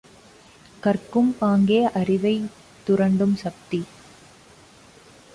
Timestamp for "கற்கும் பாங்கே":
0.83-1.83